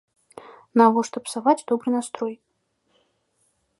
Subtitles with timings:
[0.81, 2.33] Навошта псаваць добры настрой?